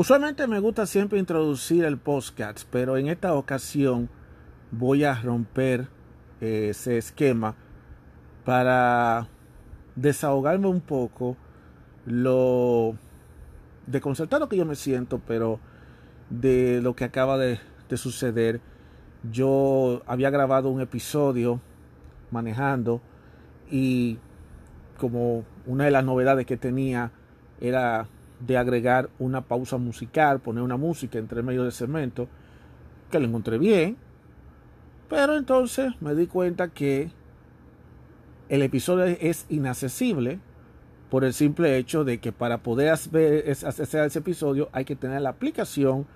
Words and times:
Usualmente 0.00 0.46
me 0.46 0.60
gusta 0.60 0.86
siempre 0.86 1.18
introducir 1.18 1.84
el 1.84 1.98
podcast, 1.98 2.66
pero 2.70 2.96
en 2.96 3.08
esta 3.08 3.34
ocasión 3.34 4.08
voy 4.70 5.04
a 5.04 5.14
romper 5.20 5.88
eh, 6.40 6.68
ese 6.70 6.96
esquema 6.96 7.54
para 8.46 9.28
desahogarme 9.96 10.68
un 10.68 10.80
poco 10.80 11.36
lo 12.06 12.96
desconcertado 13.86 14.48
que 14.48 14.56
yo 14.56 14.64
me 14.64 14.74
siento, 14.74 15.20
pero 15.26 15.60
de 16.30 16.80
lo 16.80 16.96
que 16.96 17.04
acaba 17.04 17.36
de, 17.36 17.60
de 17.90 17.96
suceder. 17.98 18.62
Yo 19.30 20.00
había 20.06 20.30
grabado 20.30 20.70
un 20.70 20.80
episodio 20.80 21.60
manejando 22.30 23.02
y 23.70 24.16
como 24.96 25.44
una 25.66 25.84
de 25.84 25.90
las 25.90 26.06
novedades 26.06 26.46
que 26.46 26.56
tenía 26.56 27.12
era 27.60 28.08
de 28.40 28.56
agregar 28.56 29.10
una 29.18 29.42
pausa 29.42 29.76
musical, 29.76 30.40
poner 30.40 30.62
una 30.62 30.76
música 30.76 31.18
entre 31.18 31.42
medio 31.42 31.64
de 31.64 31.70
cemento, 31.70 32.28
que 33.10 33.18
lo 33.18 33.26
encontré 33.26 33.58
bien, 33.58 33.96
pero 35.08 35.36
entonces 35.36 35.92
me 36.00 36.14
di 36.14 36.26
cuenta 36.26 36.68
que 36.68 37.10
el 38.48 38.62
episodio 38.62 39.04
es 39.04 39.46
inaccesible 39.48 40.38
por 41.10 41.24
el 41.24 41.34
simple 41.34 41.76
hecho 41.76 42.04
de 42.04 42.18
que 42.18 42.32
para 42.32 42.58
poder 42.58 42.90
hacer 42.90 43.48
ese 43.48 44.18
episodio 44.18 44.68
hay 44.72 44.84
que 44.84 44.96
tener 44.96 45.20
la 45.20 45.30
aplicación 45.30 46.06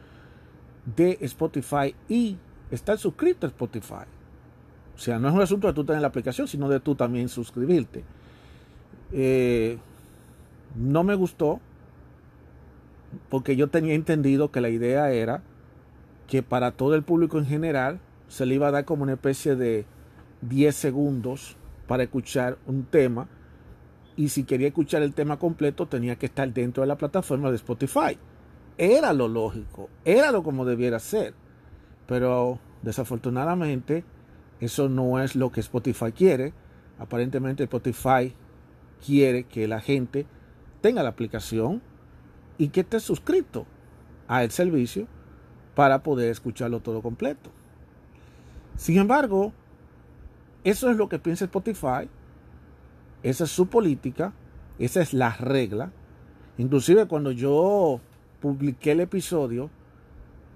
de 0.97 1.19
Spotify 1.23 1.95
y 2.09 2.37
estar 2.71 2.99
suscrito 2.99 3.47
a 3.47 3.51
Spotify. 3.51 4.05
O 4.95 4.99
sea, 4.99 5.19
no 5.19 5.29
es 5.29 5.35
un 5.35 5.43
asunto 5.43 5.67
de 5.67 5.73
tú 5.73 5.85
tener 5.85 6.01
la 6.01 6.09
aplicación, 6.09 6.47
sino 6.47 6.69
de 6.69 6.79
tú 6.79 6.95
también 6.95 7.29
suscribirte. 7.29 8.05
Eh, 9.13 9.79
no 10.77 11.03
me 11.03 11.15
gustó 11.17 11.61
porque 13.35 13.57
yo 13.57 13.67
tenía 13.67 13.95
entendido 13.95 14.53
que 14.53 14.61
la 14.61 14.69
idea 14.69 15.11
era 15.11 15.43
que 16.29 16.45
para 16.45 16.71
todo 16.71 16.95
el 16.95 17.03
público 17.03 17.37
en 17.37 17.47
general 17.47 17.99
se 18.29 18.47
le 18.47 18.55
iba 18.55 18.69
a 18.69 18.71
dar 18.71 18.85
como 18.85 19.03
una 19.03 19.15
especie 19.15 19.57
de 19.57 19.87
10 20.43 20.73
segundos 20.73 21.57
para 21.89 22.05
escuchar 22.05 22.59
un 22.69 22.85
tema 22.85 23.27
y 24.15 24.29
si 24.29 24.45
quería 24.45 24.69
escuchar 24.69 25.03
el 25.03 25.15
tema 25.15 25.41
completo 25.41 25.89
tenía 25.89 26.15
que 26.15 26.27
estar 26.27 26.49
dentro 26.53 26.83
de 26.83 26.87
la 26.87 26.97
plataforma 26.97 27.51
de 27.51 27.57
Spotify. 27.57 28.17
Era 28.79 29.13
lo 29.13 29.27
lógico, 29.27 29.91
era 30.05 30.31
lo 30.31 30.45
como 30.45 30.65
debiera 30.65 31.01
ser, 31.01 31.35
pero 32.07 32.61
desafortunadamente 32.83 34.05
eso 34.61 34.89
no 34.89 35.21
es 35.21 35.35
lo 35.35 35.51
que 35.51 35.59
Spotify 35.59 36.13
quiere. 36.13 36.53
Aparentemente 37.01 37.65
Spotify 37.65 38.33
quiere 39.05 39.43
que 39.43 39.67
la 39.67 39.81
gente 39.81 40.25
tenga 40.81 41.03
la 41.03 41.09
aplicación 41.09 41.83
y 42.59 42.69
que 42.69 42.81
esté 42.81 43.01
suscrito 43.01 43.67
al 44.29 44.51
servicio 44.51 45.07
para 45.75 46.03
poder 46.03 46.31
escucharlo 46.31 46.81
todo 46.81 47.03
completo. 47.03 47.51
Sin 48.77 48.99
embargo, 48.99 49.53
eso 50.63 50.91
es 50.91 50.97
lo 50.97 51.09
que 51.09 51.19
piensa 51.19 51.45
Spotify, 51.45 52.09
esa 53.23 53.45
es 53.45 53.51
su 53.51 53.67
política, 53.67 54.33
esa 54.79 55.01
es 55.03 55.15
la 55.15 55.31
regla. 55.37 55.93
Inclusive 56.59 57.07
cuando 57.07 57.33
yo 57.33 58.01
publiqué 58.41 58.93
el 58.93 59.01
episodio, 59.01 59.71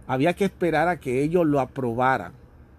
había 0.07 0.35
que 0.35 0.45
esperar 0.45 0.89
a 0.89 0.99
que 0.99 1.23
ellos 1.23 1.47
lo 1.47 1.61
aprobaran. 1.61 2.33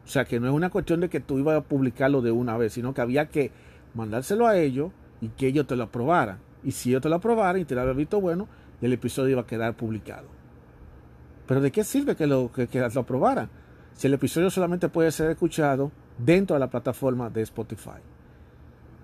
O 0.06 0.08
sea 0.08 0.26
que 0.26 0.40
no 0.40 0.48
es 0.48 0.54
una 0.54 0.70
cuestión 0.70 1.02
de 1.02 1.10
que 1.10 1.20
tú 1.20 1.38
ibas 1.38 1.58
a 1.58 1.62
publicarlo 1.62 2.22
de 2.22 2.32
una 2.32 2.58
vez, 2.58 2.74
sino 2.74 2.94
que 2.94 3.02
había 3.02 3.30
que 3.30 3.52
mandárselo 3.94 4.48
a 4.48 4.58
ellos 4.58 4.92
y 5.22 5.30
que 5.30 5.48
ellos 5.48 5.68
te 5.68 5.76
lo 5.76 5.84
aprobaran. 5.84 6.40
Y 6.64 6.72
si 6.72 6.90
ellos 6.90 7.02
te 7.02 7.10
lo 7.10 7.16
aprobaran 7.16 7.62
y 7.62 7.66
te 7.66 7.76
lo 7.76 7.82
habían 7.82 7.98
visto 7.98 8.20
bueno, 8.20 8.48
el 8.86 8.94
episodio 8.94 9.32
iba 9.32 9.42
a 9.42 9.48
quedar 9.48 9.76
publicado. 9.76 10.28
Pero 11.48 11.62
¿de 11.62 11.72
qué 11.72 11.84
sirve 11.84 12.16
que 12.16 12.28
lo, 12.28 12.52
que, 12.52 12.68
lo? 12.72 13.50
Si 13.94 14.08
el 14.08 14.14
episodio 14.14 14.50
solamente 14.50 14.88
puede 14.90 15.12
ser 15.12 15.32
escuchado 15.32 15.92
dentro 16.18 16.56
de 16.56 16.60
la 16.60 16.70
plataforma 16.70 17.30
de 17.30 17.42
Spotify. 17.42 18.00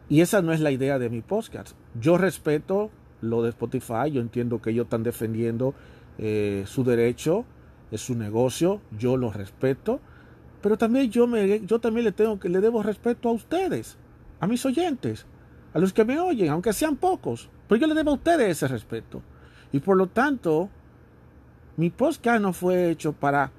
Y 0.09 0.22
esa 0.22 0.41
no 0.41 0.53
es 0.53 0.59
la 0.59 0.72
idea 0.72 1.00
de 1.00 1.09
mi 1.09 1.22
podcast. 1.22 1.75
Yo 2.00 2.17
respeto 2.17 2.91
lo 3.22 3.41
de 3.41 3.50
Spotify, 3.50 4.11
yo 4.11 4.22
entiendo 4.22 4.61
que 4.61 4.69
ellos 4.69 4.85
están 4.85 5.03
defendiendo 5.03 5.73
eh, 6.17 6.63
su 6.67 6.83
derecho, 6.83 7.45
es 7.91 8.01
su 8.01 8.16
negocio, 8.16 8.81
yo 8.97 9.17
lo 9.17 9.31
respeto, 9.31 10.00
pero 10.61 10.77
también 10.77 11.09
yo, 11.09 11.27
me, 11.27 11.61
yo 11.66 11.79
también 11.79 12.05
le, 12.05 12.11
tengo, 12.11 12.39
le 12.41 12.61
debo 12.61 12.83
respeto 12.83 13.29
a 13.29 13.31
ustedes, 13.31 13.97
a 14.39 14.47
mis 14.47 14.66
oyentes, 14.66 15.25
a 15.73 15.79
los 15.79 15.94
que 15.94 16.05
me 16.05 16.19
oyen, 16.19 16.50
aunque 16.50 16.73
sean 16.73 16.95
pocos, 16.95 17.50
pero 17.67 17.81
yo 17.81 17.88
le 17.88 17.95
debo 17.95 18.11
a 18.11 18.16
ustedes 18.16 18.50
ese 18.51 18.67
respeto. 18.67 19.21
Y 19.71 19.79
por 19.79 19.97
lo 19.97 20.07
tanto, 20.07 20.69
mi 21.77 21.89
podcast 21.89 22.41
no 22.41 22.53
fue 22.53 22.89
hecho 22.89 23.13
para 23.13 23.51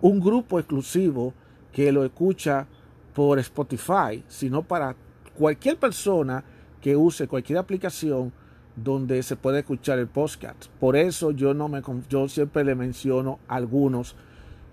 un 0.00 0.20
grupo 0.20 0.58
exclusivo 0.58 1.34
que 1.72 1.90
lo 1.92 2.04
escucha 2.04 2.66
por 3.14 3.38
Spotify, 3.40 4.22
sino 4.28 4.62
para 4.62 4.94
cualquier 5.36 5.76
persona 5.76 6.44
que 6.80 6.96
use 6.96 7.26
cualquier 7.26 7.58
aplicación 7.58 8.32
donde 8.76 9.22
se 9.22 9.36
puede 9.36 9.60
escuchar 9.60 9.98
el 9.98 10.06
podcast. 10.06 10.66
Por 10.78 10.96
eso 10.96 11.32
yo 11.32 11.52
no 11.52 11.68
me 11.68 11.82
yo 12.08 12.28
siempre 12.28 12.64
le 12.64 12.74
menciono 12.74 13.40
algunas 13.48 14.14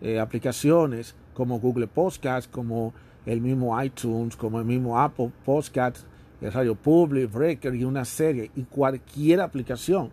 eh, 0.02 0.20
aplicaciones 0.20 1.16
como 1.34 1.60
Google 1.60 1.88
Podcast, 1.88 2.52
como 2.52 2.94
el 3.26 3.42
mismo 3.42 3.82
iTunes, 3.82 4.36
como 4.36 4.60
el 4.60 4.66
mismo 4.66 5.00
Apple 5.00 5.32
Podcast, 5.44 6.06
el 6.42 6.52
Radio 6.52 6.76
Public, 6.76 7.32
Breaker 7.32 7.74
y 7.74 7.84
una 7.84 8.06
serie 8.06 8.52
y 8.56 8.64
cualquier 8.64 9.42
aplicación 9.42 10.12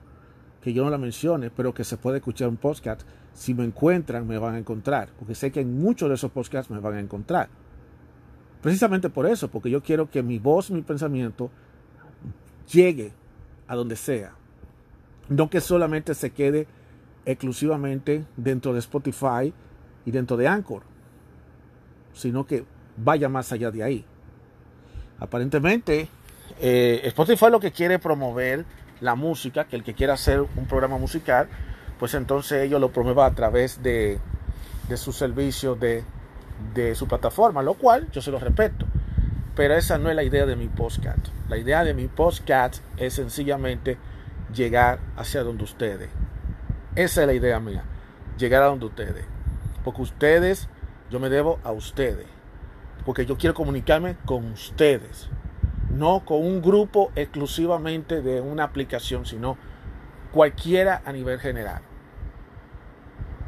que 0.62 0.72
yo 0.72 0.84
no 0.84 0.90
la 0.90 0.98
mencione, 0.98 1.50
pero 1.50 1.74
que 1.74 1.84
se 1.84 1.96
puede 1.96 2.18
escuchar 2.18 2.48
un 2.48 2.56
podcast, 2.56 3.02
si 3.34 3.52
me 3.52 3.64
encuentran 3.64 4.26
me 4.26 4.38
van 4.38 4.54
a 4.54 4.58
encontrar, 4.58 5.08
porque 5.18 5.34
sé 5.34 5.50
que 5.50 5.60
en 5.60 5.80
muchos 5.80 6.08
de 6.08 6.14
esos 6.14 6.30
podcasts 6.30 6.70
me 6.70 6.78
van 6.78 6.94
a 6.94 7.00
encontrar. 7.00 7.48
Precisamente 8.62 9.10
por 9.10 9.26
eso, 9.26 9.48
porque 9.48 9.70
yo 9.70 9.82
quiero 9.82 10.08
que 10.08 10.22
mi 10.22 10.38
voz, 10.38 10.70
mi 10.70 10.82
pensamiento 10.82 11.50
llegue 12.72 13.12
a 13.66 13.74
donde 13.74 13.96
sea. 13.96 14.34
No 15.28 15.50
que 15.50 15.60
solamente 15.60 16.14
se 16.14 16.30
quede 16.30 16.68
exclusivamente 17.24 18.24
dentro 18.36 18.72
de 18.72 18.78
Spotify 18.78 19.52
y 20.04 20.10
dentro 20.12 20.36
de 20.36 20.46
Anchor, 20.46 20.82
sino 22.12 22.46
que 22.46 22.64
vaya 22.96 23.28
más 23.28 23.50
allá 23.50 23.72
de 23.72 23.82
ahí. 23.82 24.04
Aparentemente, 25.18 26.08
eh, 26.60 27.00
Spotify 27.04 27.46
lo 27.50 27.58
que 27.58 27.72
quiere 27.72 27.98
promover 27.98 28.64
la 29.02 29.16
música, 29.16 29.64
que 29.64 29.76
el 29.76 29.82
que 29.82 29.94
quiera 29.94 30.14
hacer 30.14 30.40
un 30.40 30.66
programa 30.66 30.96
musical, 30.96 31.48
pues 31.98 32.14
entonces 32.14 32.62
ellos 32.62 32.80
lo 32.80 32.92
promuevan 32.92 33.30
a 33.30 33.34
través 33.34 33.82
de, 33.82 34.18
de 34.88 34.96
su 34.96 35.12
servicio, 35.12 35.74
de, 35.74 36.04
de 36.72 36.94
su 36.94 37.06
plataforma, 37.08 37.62
lo 37.62 37.74
cual 37.74 38.08
yo 38.12 38.22
se 38.22 38.30
lo 38.30 38.38
respeto. 38.38 38.86
Pero 39.54 39.74
esa 39.74 39.98
no 39.98 40.08
es 40.08 40.16
la 40.16 40.22
idea 40.22 40.46
de 40.46 40.56
mi 40.56 40.68
podcast. 40.68 41.28
La 41.48 41.58
idea 41.58 41.84
de 41.84 41.94
mi 41.94 42.08
podcast 42.08 42.82
es 42.96 43.14
sencillamente 43.14 43.98
llegar 44.54 45.00
hacia 45.16 45.42
donde 45.42 45.64
ustedes. 45.64 46.08
Esa 46.94 47.22
es 47.22 47.26
la 47.26 47.34
idea 47.34 47.60
mía. 47.60 47.84
Llegar 48.38 48.62
a 48.62 48.66
donde 48.66 48.86
ustedes. 48.86 49.24
Porque 49.84 50.00
ustedes, 50.00 50.68
yo 51.10 51.18
me 51.20 51.28
debo 51.28 51.58
a 51.64 51.72
ustedes. 51.72 52.26
Porque 53.04 53.26
yo 53.26 53.36
quiero 53.36 53.52
comunicarme 53.52 54.16
con 54.24 54.52
ustedes. 54.52 55.28
No 55.92 56.24
con 56.24 56.38
un 56.44 56.62
grupo 56.62 57.12
exclusivamente 57.14 58.22
de 58.22 58.40
una 58.40 58.64
aplicación, 58.64 59.26
sino 59.26 59.56
cualquiera 60.32 61.02
a 61.04 61.12
nivel 61.12 61.38
general. 61.38 61.82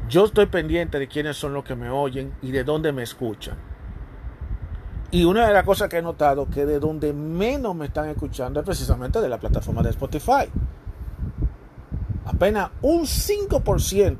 Yo 0.07 0.25
estoy 0.25 0.45
pendiente 0.45 0.99
de 0.99 1.07
quiénes 1.07 1.35
son 1.35 1.53
los 1.53 1.63
que 1.63 1.75
me 1.75 1.89
oyen 1.89 2.33
y 2.41 2.51
de 2.51 2.63
dónde 2.63 2.91
me 2.91 3.01
escuchan. 3.01 3.57
Y 5.09 5.25
una 5.25 5.47
de 5.47 5.53
las 5.53 5.63
cosas 5.63 5.89
que 5.89 5.97
he 5.97 6.01
notado 6.01 6.47
que 6.49 6.65
de 6.65 6.79
donde 6.79 7.13
menos 7.13 7.75
me 7.75 7.87
están 7.87 8.09
escuchando 8.09 8.59
es 8.59 8.65
precisamente 8.65 9.19
de 9.19 9.29
la 9.29 9.39
plataforma 9.39 9.81
de 9.81 9.89
Spotify. 9.89 10.49
Apenas 12.25 12.69
un 12.81 13.01
5% 13.03 14.17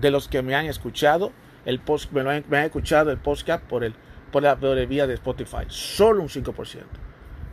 de 0.00 0.10
los 0.10 0.28
que 0.28 0.42
me 0.42 0.54
han 0.54 0.66
escuchado, 0.66 1.32
el 1.64 1.80
post, 1.80 2.12
me, 2.12 2.20
han, 2.20 2.64
escuchado 2.64 3.10
el 3.10 3.18
podcast 3.18 3.64
por, 3.64 3.82
el, 3.82 3.94
por 4.30 4.42
la 4.42 4.54
vía 4.54 5.06
de 5.06 5.14
Spotify. 5.14 5.64
Solo 5.68 6.22
un 6.22 6.28
5%. 6.28 7.07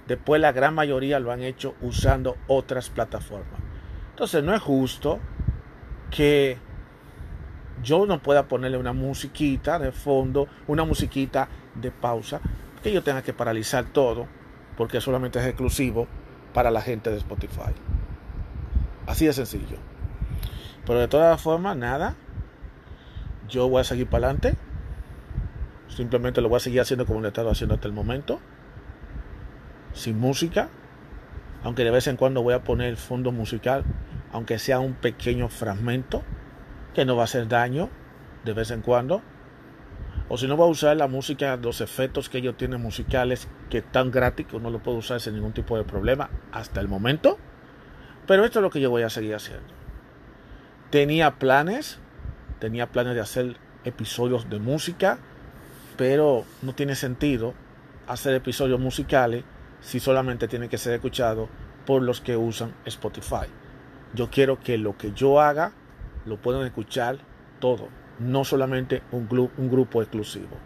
Después 0.08 0.40
la 0.40 0.52
gran 0.52 0.76
mayoría 0.76 1.20
lo 1.20 1.32
han 1.32 1.42
hecho 1.42 1.76
usando 1.82 2.38
otras 2.48 2.90
plataformas. 2.90 3.60
Entonces 4.12 4.44
no 4.44 4.54
es 4.54 4.62
justo 4.62 5.20
que 6.12 6.58
yo 7.84 8.06
no 8.06 8.22
pueda 8.22 8.48
ponerle 8.48 8.78
una 8.78 8.94
musiquita 8.94 9.80
de 9.80 9.92
fondo, 9.92 10.48
una 10.68 10.86
musiquita 10.86 11.50
de 11.76 11.92
pausa 11.92 12.40
que 12.82 12.92
yo 12.92 13.04
tenga 13.04 13.22
que 13.22 13.34
paralizar 13.34 13.86
todo 13.86 14.28
porque 14.78 15.02
solamente 15.02 15.40
es 15.40 15.46
exclusivo 15.46 16.08
para 16.54 16.72
la 16.72 16.82
gente 16.82 17.10
de 17.10 17.18
Spotify. 17.18 17.74
Así 19.08 19.26
de 19.26 19.34
sencillo. 19.34 19.78
Pero 20.86 21.00
de 21.00 21.08
todas 21.08 21.42
formas, 21.42 21.76
nada. 21.76 22.16
Yo 23.48 23.70
voy 23.70 23.82
a 23.82 23.84
seguir 23.84 24.08
para 24.08 24.28
adelante. 24.28 24.56
Simplemente 25.88 26.42
lo 26.42 26.50
voy 26.50 26.58
a 26.58 26.60
seguir 26.60 26.82
haciendo 26.82 27.06
como 27.06 27.22
lo 27.22 27.28
he 27.28 27.30
estado 27.30 27.50
haciendo 27.50 27.76
hasta 27.76 27.88
el 27.88 27.94
momento. 27.94 28.40
Sin 29.96 30.20
música. 30.20 30.70
Aunque 31.64 31.84
de 31.84 31.90
vez 31.90 32.06
en 32.06 32.18
cuando 32.18 32.44
voy 32.44 32.54
a 32.54 32.64
poner 32.64 32.96
fondo 32.98 33.32
musical. 33.32 33.84
Aunque 34.32 34.60
sea 34.60 34.80
un 34.80 34.94
pequeño 34.94 35.50
fragmento. 35.50 36.22
que 36.94 37.04
no 37.06 37.16
va 37.16 37.24
a 37.24 37.26
hacer 37.26 37.48
daño 37.48 37.90
de 38.46 38.54
vez 38.54 38.72
en 38.72 38.82
cuando. 38.82 39.22
O 40.30 40.38
si 40.38 40.48
no 40.48 40.58
va 40.58 40.66
a 40.66 40.70
usar 40.70 40.96
la 40.98 41.08
música, 41.08 41.56
los 41.58 41.82
efectos 41.82 42.30
que 42.30 42.40
ellos 42.40 42.58
tienen 42.58 42.82
musicales, 42.82 43.48
que 43.70 43.80
están 43.80 44.12
gratis, 44.12 44.48
que 44.48 44.56
uno 44.56 44.70
lo 44.70 44.80
puede 44.80 44.98
usar 44.98 45.20
sin 45.20 45.36
ningún 45.36 45.54
tipo 45.54 45.78
de 45.78 45.84
problema 45.84 46.30
hasta 46.52 46.80
el 46.80 46.88
momento. 46.88 47.38
Pero 48.26 48.44
esto 48.44 48.60
es 48.60 48.64
lo 48.64 48.70
que 48.70 48.82
yo 48.82 48.90
voy 48.90 49.04
a 49.04 49.10
seguir 49.10 49.36
haciendo. 49.36 49.68
Tenía 50.90 51.36
planes, 51.36 52.00
tenía 52.60 52.92
planes 52.92 53.16
de 53.16 53.22
hacer 53.22 53.58
episodios 53.84 54.50
de 54.50 54.60
música, 54.60 55.20
pero 55.98 56.46
no 56.62 56.74
tiene 56.74 56.96
sentido 56.96 57.54
hacer 58.08 58.34
episodios 58.34 58.80
musicales 58.80 59.44
si 59.82 60.00
solamente 60.00 60.48
tiene 60.48 60.70
que 60.70 60.78
ser 60.78 60.94
escuchado 60.94 61.50
por 61.86 62.02
los 62.02 62.22
que 62.22 62.36
usan 62.36 62.74
Spotify. 62.86 63.48
Yo 64.14 64.30
quiero 64.30 64.60
que 64.60 64.78
lo 64.78 64.98
que 64.98 65.12
yo 65.14 65.40
haga 65.40 65.72
lo 66.26 66.38
puedan 66.38 66.66
escuchar 66.66 67.18
todo, 67.60 67.90
no 68.20 68.44
solamente 68.44 69.04
un, 69.12 69.28
grupo 69.28 70.02
exclusivo. 70.02 70.58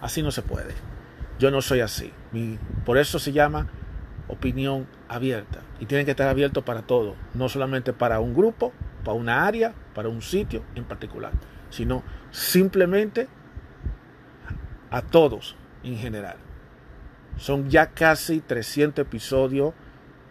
Así 0.00 0.22
no 0.22 0.30
se 0.30 0.42
puede. 0.42 0.74
Yo 1.38 1.50
no 1.50 1.62
soy 1.62 1.80
así. 1.80 2.12
por 2.84 2.98
eso 2.98 3.18
se 3.18 3.32
llama 3.32 3.68
opinión 4.28 4.86
abierta. 5.08 5.60
Y 5.80 5.86
tiene 5.86 6.04
que 6.04 6.12
estar 6.12 6.28
abierto 6.28 6.64
para 6.64 6.82
todo, 6.82 7.16
no 7.34 7.48
solamente 7.48 7.92
para 7.92 8.20
un 8.20 8.34
grupo, 8.34 8.72
para 9.04 9.16
una 9.16 9.46
área, 9.46 9.74
para 9.94 10.08
un 10.08 10.22
sitio 10.22 10.62
en 10.74 10.84
particular, 10.84 11.32
sino 11.70 12.02
simplemente 12.30 13.28
a 14.90 15.02
todos 15.02 15.56
en 15.82 15.96
general. 15.96 16.36
Son 17.36 17.70
ya 17.70 17.90
casi 17.90 18.40
300 18.40 19.06
episodios, 19.06 19.74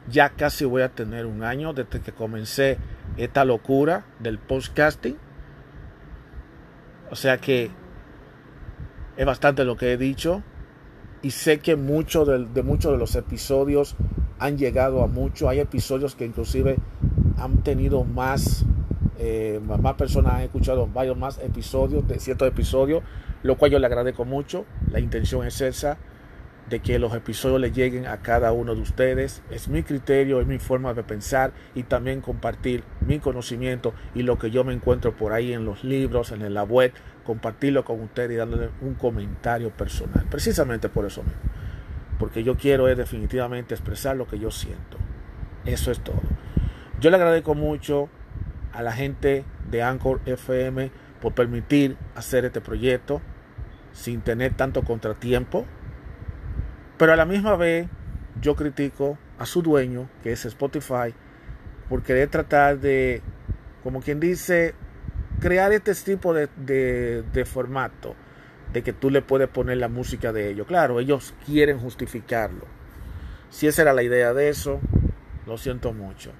ya 0.09 0.29
casi 0.29 0.65
voy 0.65 0.81
a 0.81 0.89
tener 0.89 1.25
un 1.25 1.43
año 1.43 1.73
desde 1.73 2.01
que 2.01 2.11
comencé 2.11 2.77
esta 3.17 3.45
locura 3.45 4.05
del 4.19 4.37
podcasting. 4.39 5.17
O 7.11 7.15
sea 7.15 7.37
que 7.37 7.71
es 9.17 9.25
bastante 9.25 9.65
lo 9.65 9.75
que 9.75 9.93
he 9.93 9.97
dicho 9.97 10.43
y 11.21 11.31
sé 11.31 11.59
que 11.59 11.75
muchos 11.75 12.27
de, 12.27 12.63
muchos 12.63 12.91
de 12.91 12.97
los 12.97 13.15
episodios 13.15 13.95
han 14.39 14.57
llegado 14.57 15.03
a 15.03 15.07
mucho. 15.07 15.49
Hay 15.49 15.59
episodios 15.59 16.15
que 16.15 16.25
inclusive 16.25 16.77
han 17.37 17.63
tenido 17.63 18.03
más, 18.03 18.65
eh, 19.17 19.59
más 19.61 19.95
personas 19.95 20.35
han 20.35 20.41
escuchado 20.41 20.87
varios 20.87 21.17
más 21.17 21.39
episodios, 21.39 22.07
de 22.07 22.19
ciertos 22.19 22.47
episodios, 22.47 23.03
lo 23.43 23.57
cual 23.57 23.71
yo 23.71 23.79
le 23.79 23.87
agradezco 23.87 24.23
mucho. 24.23 24.65
La 24.89 24.99
intención 24.99 25.45
es 25.45 25.59
esa, 25.59 25.97
de 26.69 26.79
que 26.79 26.99
los 26.99 27.13
episodios 27.13 27.59
le 27.59 27.71
lleguen 27.71 28.05
a 28.05 28.17
cada 28.17 28.51
uno 28.51 28.75
de 28.75 28.81
ustedes. 28.81 29.41
Es 29.49 29.67
mi 29.67 29.83
criterio, 29.83 30.39
es 30.39 30.47
mi 30.47 30.59
forma 30.59 30.93
de 30.93 31.03
pensar 31.03 31.51
y 31.75 31.83
también 31.83 32.21
compartir 32.21 32.83
mi 33.01 33.19
conocimiento 33.19 33.93
y 34.13 34.21
lo 34.23 34.37
que 34.37 34.51
yo 34.51 34.63
me 34.63 34.73
encuentro 34.73 35.15
por 35.15 35.33
ahí 35.33 35.53
en 35.53 35.65
los 35.65 35.83
libros, 35.83 36.31
en 36.31 36.53
la 36.53 36.63
web, 36.63 36.93
compartirlo 37.23 37.83
con 37.83 37.99
ustedes 38.01 38.31
y 38.31 38.35
dándole 38.35 38.69
un 38.81 38.93
comentario 38.93 39.71
personal. 39.71 40.25
Precisamente 40.29 40.89
por 40.89 41.05
eso 41.05 41.23
mismo. 41.23 41.41
Porque 42.19 42.43
yo 42.43 42.55
quiero 42.57 42.87
es 42.87 42.97
definitivamente 42.97 43.73
expresar 43.73 44.15
lo 44.15 44.27
que 44.27 44.39
yo 44.39 44.51
siento. 44.51 44.97
Eso 45.65 45.91
es 45.91 45.99
todo. 45.99 46.21
Yo 46.99 47.09
le 47.09 47.15
agradezco 47.15 47.55
mucho 47.55 48.09
a 48.73 48.83
la 48.83 48.91
gente 48.91 49.45
de 49.71 49.81
Anchor 49.81 50.19
FM 50.25 50.91
por 51.21 51.33
permitir 51.33 51.97
hacer 52.15 52.45
este 52.45 52.61
proyecto 52.61 53.21
sin 53.93 54.21
tener 54.21 54.53
tanto 54.53 54.83
contratiempo 54.83 55.65
pero 56.99 57.13
a 57.13 57.15
la 57.15 57.25
misma 57.25 57.55
vez 57.55 57.87
yo 58.41 58.55
critico 58.55 59.17
a 59.39 59.45
su 59.45 59.61
dueño, 59.61 60.09
que 60.21 60.33
es 60.33 60.43
Spotify, 60.43 61.15
por 61.87 62.03
querer 62.03 62.29
tratar 62.29 62.77
de, 62.79 63.21
como 63.83 64.01
quien 64.01 64.19
dice, 64.19 64.75
crear 65.39 65.71
este 65.71 65.95
tipo 65.95 66.33
de, 66.33 66.49
de, 66.57 67.45
formato, 67.45 68.15
de 68.73 68.83
que 68.83 68.91
tú 68.91 69.09
le 69.09 69.21
puedes 69.21 69.47
poner 69.47 69.77
la 69.77 69.87
música 69.87 70.33
de 70.33 70.49
ellos. 70.49 70.67
Claro, 70.67 70.99
ellos 70.99 71.33
quieren 71.45 71.79
justificarlo. 71.79 72.65
Si 73.49 73.65
esa 73.65 73.83
era 73.83 73.93
la 73.93 74.03
idea 74.03 74.33
de 74.33 74.49
eso, 74.49 74.81
lo 75.47 75.57
siento 75.57 75.93
mucho. 75.93 76.33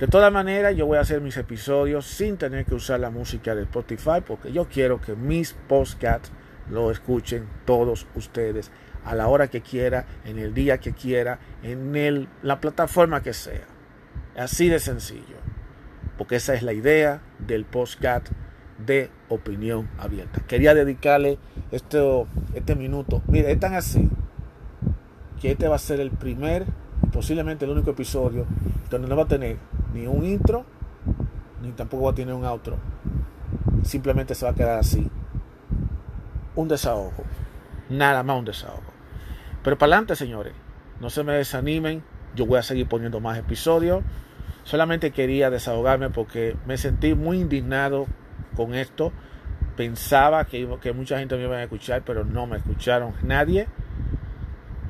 De 0.00 0.08
todas 0.08 0.32
maneras, 0.32 0.74
yo 0.74 0.86
voy 0.86 0.98
a 0.98 1.02
hacer 1.02 1.20
mis 1.20 1.36
episodios 1.36 2.06
sin 2.06 2.38
tener 2.38 2.64
que 2.66 2.74
usar 2.74 2.98
la 2.98 3.10
música 3.10 3.54
de 3.54 3.62
Spotify 3.62 4.20
porque 4.26 4.50
yo 4.50 4.66
quiero 4.66 5.00
que 5.00 5.14
mis 5.14 5.52
podcasts 5.52 6.32
lo 6.68 6.90
escuchen 6.90 7.48
todos 7.64 8.06
ustedes 8.14 8.70
a 9.04 9.14
la 9.14 9.28
hora 9.28 9.48
que 9.48 9.60
quiera, 9.62 10.06
en 10.24 10.38
el 10.38 10.52
día 10.52 10.78
que 10.78 10.92
quiera, 10.92 11.38
en 11.62 11.96
el, 11.96 12.28
la 12.42 12.60
plataforma 12.60 13.22
que 13.22 13.32
sea. 13.32 13.66
Así 14.36 14.68
de 14.68 14.78
sencillo. 14.78 15.36
Porque 16.18 16.36
esa 16.36 16.54
es 16.54 16.62
la 16.62 16.72
idea 16.72 17.22
del 17.38 17.64
postcat 17.64 18.28
de 18.84 19.10
opinión 19.28 19.88
abierta. 19.98 20.40
Quería 20.46 20.74
dedicarle 20.74 21.38
este, 21.70 21.98
este 22.54 22.76
minuto. 22.76 23.22
Mire, 23.26 23.52
es 23.52 23.60
tan 23.60 23.74
así 23.74 24.10
que 25.40 25.52
este 25.52 25.68
va 25.68 25.76
a 25.76 25.78
ser 25.78 26.00
el 26.00 26.10
primer 26.10 26.66
posiblemente 27.12 27.64
el 27.64 27.70
único 27.70 27.90
episodio 27.90 28.46
donde 28.90 29.08
no 29.08 29.16
va 29.16 29.24
a 29.24 29.28
tener 29.28 29.56
ni 29.94 30.06
un 30.06 30.24
intro 30.24 30.64
ni 31.62 31.72
tampoco 31.72 32.04
va 32.04 32.10
a 32.12 32.14
tener 32.14 32.34
un 32.34 32.44
outro. 32.44 32.78
Simplemente 33.82 34.34
se 34.34 34.44
va 34.44 34.52
a 34.52 34.54
quedar 34.54 34.78
así. 34.78 35.10
Un 36.54 36.68
desahogo. 36.68 37.24
Nada 37.88 38.22
más 38.22 38.38
un 38.38 38.44
desahogo. 38.44 38.82
Pero 39.62 39.78
para 39.78 39.94
adelante, 39.94 40.16
señores. 40.16 40.52
No 41.00 41.10
se 41.10 41.24
me 41.24 41.32
desanimen. 41.32 42.02
Yo 42.34 42.46
voy 42.46 42.58
a 42.58 42.62
seguir 42.62 42.86
poniendo 42.86 43.20
más 43.20 43.38
episodios. 43.38 44.02
Solamente 44.64 45.10
quería 45.10 45.50
desahogarme 45.50 46.10
porque 46.10 46.56
me 46.66 46.76
sentí 46.76 47.14
muy 47.14 47.40
indignado 47.40 48.06
con 48.56 48.74
esto. 48.74 49.12
Pensaba 49.76 50.44
que, 50.44 50.68
que 50.80 50.92
mucha 50.92 51.18
gente 51.18 51.36
me 51.36 51.44
iba 51.44 51.56
a 51.56 51.62
escuchar, 51.62 52.02
pero 52.04 52.24
no 52.24 52.46
me 52.46 52.58
escucharon 52.58 53.14
nadie. 53.22 53.66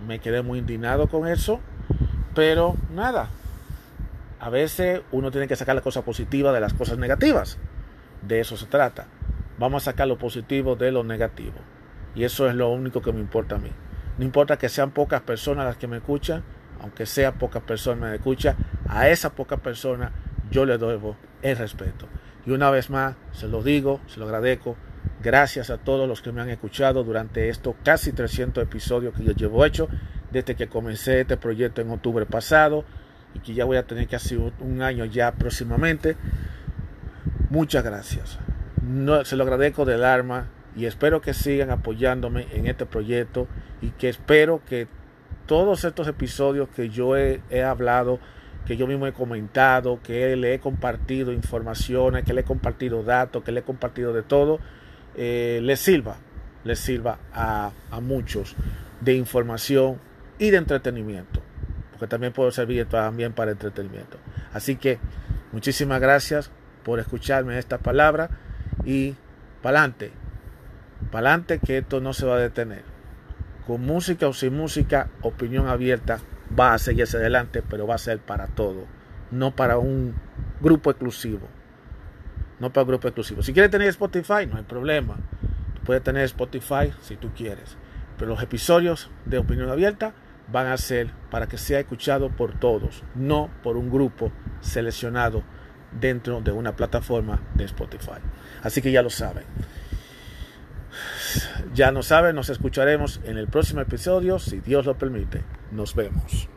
Me 0.06 0.18
quedé 0.18 0.42
muy 0.42 0.58
indignado 0.58 1.08
con 1.08 1.28
eso. 1.28 1.60
Pero 2.34 2.76
nada. 2.92 3.28
A 4.40 4.50
veces 4.50 5.02
uno 5.12 5.30
tiene 5.30 5.46
que 5.46 5.56
sacar 5.56 5.74
la 5.74 5.82
cosa 5.82 6.02
positiva 6.02 6.52
de 6.52 6.60
las 6.60 6.74
cosas 6.74 6.98
negativas. 6.98 7.58
De 8.22 8.40
eso 8.40 8.56
se 8.56 8.66
trata. 8.66 9.06
Vamos 9.60 9.82
a 9.82 9.90
sacar 9.90 10.08
lo 10.08 10.16
positivo 10.16 10.74
de 10.74 10.90
lo 10.90 11.04
negativo. 11.04 11.58
Y 12.14 12.24
eso 12.24 12.48
es 12.48 12.54
lo 12.54 12.70
único 12.70 13.02
que 13.02 13.12
me 13.12 13.20
importa 13.20 13.56
a 13.56 13.58
mí. 13.58 13.68
No 14.16 14.24
importa 14.24 14.56
que 14.56 14.70
sean 14.70 14.90
pocas 14.90 15.20
personas 15.20 15.66
las 15.66 15.76
que 15.76 15.86
me 15.86 15.98
escuchan, 15.98 16.42
aunque 16.80 17.04
sea 17.04 17.32
pocas 17.32 17.62
personas 17.62 18.08
me 18.10 18.16
escuchan, 18.16 18.56
a 18.88 19.10
esa 19.10 19.34
poca 19.34 19.58
persona 19.58 20.12
yo 20.50 20.64
le 20.64 20.78
debo 20.78 21.14
el 21.42 21.58
respeto. 21.58 22.08
Y 22.46 22.52
una 22.52 22.70
vez 22.70 22.88
más, 22.88 23.16
se 23.32 23.48
lo 23.48 23.62
digo, 23.62 24.00
se 24.06 24.18
lo 24.18 24.24
agradezco. 24.24 24.78
Gracias 25.22 25.68
a 25.68 25.76
todos 25.76 26.08
los 26.08 26.22
que 26.22 26.32
me 26.32 26.40
han 26.40 26.48
escuchado 26.48 27.04
durante 27.04 27.50
estos 27.50 27.74
casi 27.84 28.12
300 28.12 28.64
episodios 28.64 29.12
que 29.12 29.24
yo 29.24 29.32
llevo 29.32 29.66
hecho 29.66 29.90
desde 30.30 30.54
que 30.54 30.68
comencé 30.68 31.20
este 31.20 31.36
proyecto 31.36 31.82
en 31.82 31.90
octubre 31.90 32.24
pasado 32.24 32.86
y 33.34 33.40
que 33.40 33.52
ya 33.52 33.66
voy 33.66 33.76
a 33.76 33.86
tener 33.86 34.08
casi 34.08 34.36
un 34.36 34.80
año 34.80 35.04
ya 35.04 35.32
próximamente. 35.32 36.16
Muchas 37.50 37.84
gracias. 37.84 38.38
No, 38.90 39.24
se 39.24 39.36
lo 39.36 39.44
agradezco 39.44 39.84
del 39.84 40.02
alma 40.02 40.48
y 40.74 40.86
espero 40.86 41.20
que 41.20 41.32
sigan 41.32 41.70
apoyándome 41.70 42.48
en 42.52 42.66
este 42.66 42.86
proyecto 42.86 43.46
y 43.80 43.90
que 43.90 44.08
espero 44.08 44.62
que 44.68 44.88
todos 45.46 45.84
estos 45.84 46.08
episodios 46.08 46.68
que 46.70 46.88
yo 46.88 47.16
he, 47.16 47.40
hablado, 47.62 48.18
que 48.66 48.76
yo 48.76 48.88
mismo 48.88 49.06
he 49.06 49.12
comentado, 49.12 50.00
que 50.02 50.34
le 50.34 50.54
he 50.54 50.58
compartido 50.58 51.30
informaciones, 51.30 52.24
que 52.24 52.34
le 52.34 52.40
he 52.40 52.44
compartido 52.44 53.04
datos, 53.04 53.44
que 53.44 53.52
le 53.52 53.60
he 53.60 53.62
compartido 53.62 54.12
de 54.12 54.24
todo, 54.24 54.58
eh, 55.14 55.60
les 55.62 55.78
sirva, 55.78 56.16
les 56.64 56.80
sirva 56.80 57.20
a, 57.32 57.70
a 57.92 58.00
muchos 58.00 58.56
de 59.00 59.14
información 59.14 60.00
y 60.40 60.50
de 60.50 60.56
entretenimiento, 60.56 61.40
porque 61.92 62.08
también 62.08 62.32
puedo 62.32 62.50
servir 62.50 62.86
también 62.86 63.34
para 63.34 63.52
entretenimiento. 63.52 64.18
Así 64.52 64.74
que 64.74 64.98
muchísimas 65.52 66.00
gracias 66.00 66.50
por 66.82 66.98
escucharme 66.98 67.56
esta 67.56 67.78
palabra 67.78 68.30
y 68.84 69.14
para 69.62 69.82
adelante 69.82 71.58
que 71.64 71.78
esto 71.78 72.00
no 72.00 72.12
se 72.12 72.26
va 72.26 72.36
a 72.36 72.38
detener 72.38 72.84
con 73.70 73.82
música 73.82 74.26
o 74.26 74.32
sin 74.32 74.56
música, 74.56 75.10
opinión 75.22 75.68
abierta, 75.68 76.18
va 76.58 76.74
a 76.74 76.78
seguirse 76.78 77.18
adelante, 77.18 77.62
pero 77.62 77.86
va 77.86 77.94
a 77.94 77.98
ser 77.98 78.18
para 78.18 78.48
todo, 78.48 78.86
no 79.30 79.54
para 79.54 79.78
un 79.78 80.14
grupo 80.60 80.90
exclusivo. 80.90 81.46
No 82.58 82.72
para 82.72 82.82
un 82.82 82.88
grupo 82.88 83.06
exclusivo. 83.06 83.42
Si 83.42 83.52
quieres 83.52 83.70
tener 83.70 83.86
Spotify, 83.88 84.46
no 84.50 84.56
hay 84.56 84.64
problema. 84.64 85.18
puedes 85.84 86.02
tener 86.02 86.24
Spotify 86.24 86.92
si 87.00 87.16
tú 87.16 87.30
quieres. 87.34 87.76
Pero 88.18 88.32
los 88.32 88.42
episodios 88.42 89.08
de 89.24 89.38
opinión 89.38 89.70
abierta 89.70 90.14
van 90.50 90.66
a 90.66 90.76
ser 90.76 91.12
para 91.30 91.46
que 91.46 91.56
sea 91.56 91.78
escuchado 91.78 92.28
por 92.30 92.58
todos, 92.58 93.04
no 93.14 93.50
por 93.62 93.76
un 93.76 93.88
grupo 93.88 94.32
seleccionado 94.60 95.44
dentro 95.92 96.40
de 96.40 96.52
una 96.52 96.76
plataforma 96.76 97.40
de 97.54 97.64
Spotify. 97.64 98.20
Así 98.62 98.82
que 98.82 98.92
ya 98.92 99.02
lo 99.02 99.10
saben. 99.10 99.44
Ya 101.74 101.92
no 101.92 102.02
saben, 102.02 102.34
nos 102.34 102.50
escucharemos 102.50 103.20
en 103.24 103.38
el 103.38 103.46
próximo 103.46 103.80
episodio, 103.80 104.38
si 104.38 104.60
Dios 104.60 104.86
lo 104.86 104.98
permite. 104.98 105.42
Nos 105.70 105.94
vemos. 105.94 106.48